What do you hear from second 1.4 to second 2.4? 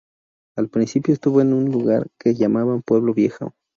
en un lugar que